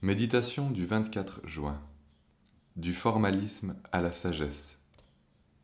Méditation 0.00 0.70
du 0.70 0.86
24 0.86 1.40
juin. 1.44 1.82
Du 2.76 2.92
formalisme 2.92 3.74
à 3.90 4.00
la 4.00 4.12
sagesse. 4.12 4.78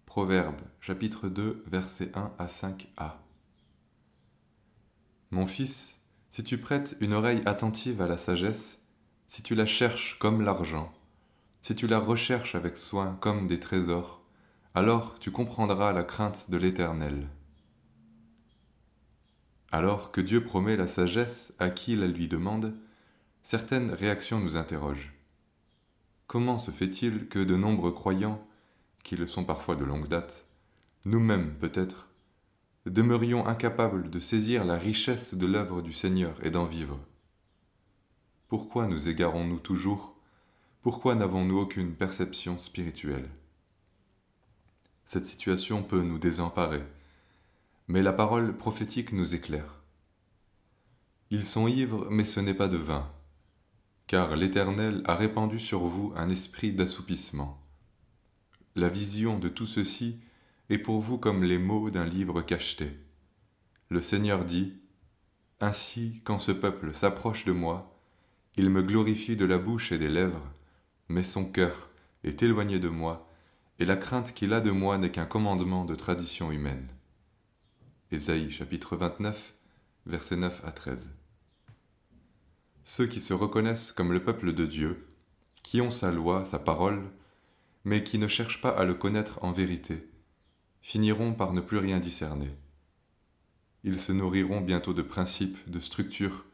Proverbe, 0.06 0.60
chapitre 0.80 1.28
2, 1.28 1.62
versets 1.68 2.10
1 2.16 2.32
à 2.36 2.46
5a. 2.46 3.12
Mon 5.30 5.46
fils, 5.46 6.00
si 6.32 6.42
tu 6.42 6.58
prêtes 6.58 6.96
une 6.98 7.12
oreille 7.12 7.42
attentive 7.46 8.02
à 8.02 8.08
la 8.08 8.18
sagesse, 8.18 8.80
si 9.28 9.44
tu 9.44 9.54
la 9.54 9.66
cherches 9.66 10.18
comme 10.18 10.42
l'argent, 10.42 10.92
si 11.62 11.76
tu 11.76 11.86
la 11.86 12.00
recherches 12.00 12.56
avec 12.56 12.76
soin 12.76 13.16
comme 13.20 13.46
des 13.46 13.60
trésors, 13.60 14.20
alors 14.74 15.16
tu 15.20 15.30
comprendras 15.30 15.92
la 15.92 16.02
crainte 16.02 16.50
de 16.50 16.56
l'Éternel. 16.56 17.28
Alors 19.70 20.10
que 20.10 20.20
Dieu 20.20 20.42
promet 20.42 20.74
la 20.76 20.88
sagesse 20.88 21.52
à 21.60 21.70
qui 21.70 21.94
la 21.94 22.08
lui 22.08 22.26
demande, 22.26 22.74
certaines 23.44 23.92
réactions 23.92 24.40
nous 24.40 24.56
interrogent. 24.56 25.12
Comment 26.26 26.56
se 26.56 26.70
fait-il 26.70 27.28
que 27.28 27.38
de 27.38 27.54
nombreux 27.54 27.92
croyants, 27.92 28.44
qui 29.04 29.16
le 29.16 29.26
sont 29.26 29.44
parfois 29.44 29.76
de 29.76 29.84
longue 29.84 30.08
date, 30.08 30.46
nous-mêmes 31.04 31.54
peut-être, 31.58 32.08
demeurions 32.86 33.46
incapables 33.46 34.08
de 34.08 34.18
saisir 34.18 34.64
la 34.64 34.78
richesse 34.78 35.34
de 35.34 35.46
l'œuvre 35.46 35.82
du 35.82 35.92
Seigneur 35.92 36.34
et 36.42 36.50
d'en 36.50 36.64
vivre? 36.64 36.98
Pourquoi 38.48 38.86
nous 38.86 39.10
égarons-nous 39.10 39.58
toujours? 39.58 40.16
Pourquoi 40.80 41.14
n'avons-nous 41.14 41.58
aucune 41.58 41.94
perception 41.94 42.56
spirituelle? 42.56 43.28
Cette 45.04 45.26
situation 45.26 45.82
peut 45.82 46.00
nous 46.00 46.18
désemparer, 46.18 46.82
mais 47.88 48.02
la 48.02 48.14
parole 48.14 48.56
prophétique 48.56 49.12
nous 49.12 49.34
éclaire. 49.34 49.82
Ils 51.28 51.44
sont 51.44 51.68
ivres, 51.68 52.08
mais 52.10 52.24
ce 52.24 52.40
n'est 52.40 52.54
pas 52.54 52.68
de 52.68 52.78
vin 52.78 53.13
car 54.06 54.36
l'Éternel 54.36 55.02
a 55.06 55.14
répandu 55.14 55.58
sur 55.58 55.86
vous 55.86 56.12
un 56.16 56.28
esprit 56.28 56.72
d'assoupissement. 56.72 57.60
La 58.76 58.88
vision 58.88 59.38
de 59.38 59.48
tout 59.48 59.66
ceci 59.66 60.20
est 60.68 60.78
pour 60.78 61.00
vous 61.00 61.18
comme 61.18 61.44
les 61.44 61.58
mots 61.58 61.90
d'un 61.90 62.04
livre 62.04 62.42
cacheté. 62.42 62.90
Le 63.88 64.00
Seigneur 64.00 64.44
dit, 64.44 64.74
Ainsi, 65.60 66.20
quand 66.24 66.38
ce 66.38 66.52
peuple 66.52 66.94
s'approche 66.94 67.44
de 67.44 67.52
moi, 67.52 67.98
il 68.56 68.70
me 68.70 68.82
glorifie 68.82 69.36
de 69.36 69.44
la 69.44 69.58
bouche 69.58 69.92
et 69.92 69.98
des 69.98 70.08
lèvres, 70.08 70.50
mais 71.08 71.24
son 71.24 71.44
cœur 71.44 71.90
est 72.24 72.42
éloigné 72.42 72.78
de 72.78 72.88
moi, 72.88 73.28
et 73.78 73.84
la 73.84 73.96
crainte 73.96 74.32
qu'il 74.34 74.52
a 74.52 74.60
de 74.60 74.70
moi 74.70 74.98
n'est 74.98 75.10
qu'un 75.10 75.26
commandement 75.26 75.84
de 75.84 75.94
tradition 75.94 76.52
humaine. 76.52 76.88
Ésaïe 78.12 78.50
chapitre 78.50 78.96
29, 78.96 79.54
versets 80.06 80.36
9 80.36 80.62
à 80.64 80.72
13 80.72 81.14
ceux 82.84 83.06
qui 83.06 83.20
se 83.20 83.32
reconnaissent 83.32 83.92
comme 83.92 84.12
le 84.12 84.22
peuple 84.22 84.52
de 84.52 84.66
Dieu, 84.66 85.06
qui 85.62 85.80
ont 85.80 85.90
sa 85.90 86.12
loi, 86.12 86.44
sa 86.44 86.58
parole, 86.58 87.02
mais 87.84 88.04
qui 88.04 88.18
ne 88.18 88.28
cherchent 88.28 88.60
pas 88.60 88.70
à 88.70 88.84
le 88.84 88.94
connaître 88.94 89.38
en 89.42 89.52
vérité, 89.52 90.06
finiront 90.82 91.32
par 91.32 91.54
ne 91.54 91.62
plus 91.62 91.78
rien 91.78 91.98
discerner. 91.98 92.50
Ils 93.84 93.98
se 93.98 94.12
nourriront 94.12 94.60
bientôt 94.60 94.92
de 94.92 95.02
principes, 95.02 95.58
de 95.68 95.80
structures, 95.80 96.44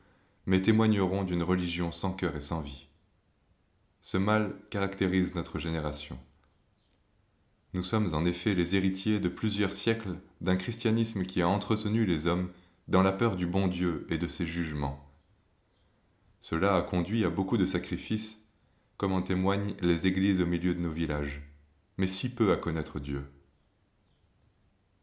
mais 0.47 0.62
témoigneront 0.62 1.25
d'une 1.25 1.42
religion 1.42 1.91
sans 1.92 2.12
cœur 2.12 2.37
et 2.37 2.41
sans 2.41 2.61
vie. 2.61 2.87
Ce 4.00 4.17
mal 4.17 4.55
caractérise 4.70 5.34
notre 5.34 5.59
génération. 5.59 6.19
Nous 7.75 7.83
sommes 7.83 8.15
en 8.15 8.25
effet 8.25 8.55
les 8.55 8.75
héritiers 8.75 9.20
de 9.20 9.28
plusieurs 9.28 9.72
siècles 9.72 10.17
d'un 10.41 10.56
christianisme 10.56 11.25
qui 11.25 11.42
a 11.42 11.48
entretenu 11.48 12.06
les 12.06 12.27
hommes 12.27 12.50
dans 12.89 13.03
la 13.03 13.12
peur 13.12 13.37
du 13.37 13.47
bon 13.47 13.69
Dieu 13.69 14.06
et 14.11 14.19
de 14.19 14.27
ses 14.27 14.47
jugements 14.47 15.09
cela 16.51 16.75
a 16.75 16.83
conduit 16.83 17.25
à 17.25 17.31
beaucoup 17.31 17.56
de 17.56 17.65
sacrifices, 17.65 18.37
comme 18.97 19.12
en 19.12 19.23
témoignent 19.23 19.77
les 19.81 20.09
églises 20.09 20.41
au 20.41 20.47
milieu 20.47 20.75
de 20.75 20.81
nos 20.81 20.91
villages, 20.91 21.43
mais 21.97 22.09
si 22.09 22.29
peu 22.29 22.51
à 22.51 22.56
connaître 22.56 22.98
Dieu. 22.98 23.25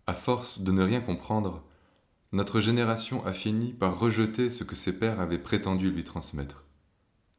À 0.07 0.13
force 0.13 0.59
de 0.59 0.73
ne 0.73 0.83
rien 0.83 0.99
comprendre, 0.99 1.63
notre 2.33 2.59
génération 2.59 3.25
a 3.25 3.31
fini 3.31 3.71
par 3.71 3.97
rejeter 3.97 4.49
ce 4.49 4.65
que 4.65 4.75
ses 4.75 4.91
pères 4.91 5.21
avaient 5.21 5.39
prétendu 5.39 5.89
lui 5.89 6.03
transmettre. 6.03 6.65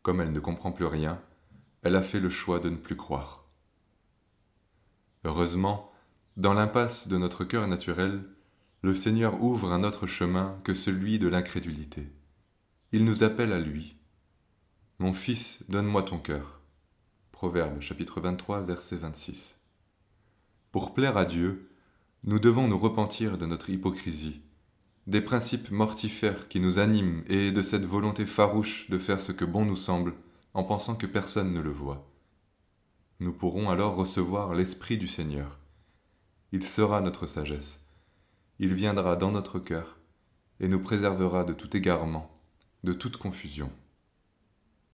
Comme 0.01 0.23
elle 0.23 0.33
ne 0.33 0.41
comprend 0.41 0.73
plus 0.73 0.87
rien, 0.87 1.21
elle 1.83 1.95
a 1.95 2.01
fait 2.01 2.19
le 2.19 2.31
choix 2.31 2.61
de 2.61 2.71
ne 2.71 2.77
plus 2.77 2.97
croire. 2.97 3.45
Heureusement, 5.25 5.93
dans 6.39 6.55
l'impasse 6.55 7.09
de 7.09 7.19
notre 7.19 7.45
cœur 7.45 7.69
naturel, 7.69 8.25
le 8.81 8.95
Seigneur 8.95 9.43
ouvre 9.43 9.71
un 9.71 9.85
autre 9.85 10.07
chemin 10.07 10.59
que 10.65 10.73
celui 10.73 11.19
de 11.19 11.29
l'incrédulité. 11.29 12.11
Il 12.93 13.05
nous 13.05 13.23
appelle 13.23 13.53
à 13.53 13.59
lui. 13.59 13.98
Mon 15.01 15.13
fils, 15.13 15.63
donne-moi 15.69 16.03
ton 16.03 16.19
cœur. 16.19 16.61
Proverbe 17.31 17.81
chapitre 17.81 18.21
23 18.21 18.63
verset 18.63 18.97
26. 18.97 19.55
Pour 20.73 20.93
plaire 20.93 21.17
à 21.17 21.25
Dieu, 21.25 21.71
nous 22.25 22.41
devons 22.41 22.67
nous 22.67 22.79
repentir 22.81 23.39
de 23.39 23.47
notre 23.47 23.71
hypocrisie, 23.71 24.41
des 25.07 25.21
principes 25.21 25.71
mortifères 25.71 26.49
qui 26.49 26.59
nous 26.59 26.81
animent 26.81 27.23
et 27.29 27.53
de 27.53 27.63
cette 27.63 27.87
volonté 27.87 28.27
farouche 28.27 28.91
de 28.91 28.99
faire 28.99 29.21
ce 29.21 29.31
que 29.31 29.45
bon 29.45 29.65
nous 29.65 29.77
semble 29.77 30.15
en 30.53 30.65
pensant 30.65 30.97
que 30.97 31.07
personne 31.07 31.53
ne 31.53 31.61
le 31.61 31.71
voit. 31.71 32.11
Nous 33.21 33.33
pourrons 33.33 33.71
alors 33.71 33.95
recevoir 33.95 34.53
l'Esprit 34.53 34.99
du 34.99 35.07
Seigneur. 35.07 35.61
Il 36.51 36.67
sera 36.67 37.01
notre 37.03 37.29
sagesse. 37.29 37.85
Il 38.59 38.75
viendra 38.75 39.15
dans 39.15 39.31
notre 39.31 39.61
cœur 39.61 40.01
et 40.59 40.67
nous 40.67 40.81
préservera 40.81 41.45
de 41.45 41.53
tout 41.53 41.77
égarement 41.77 42.37
de 42.83 42.93
toute 42.93 43.17
confusion. 43.17 43.71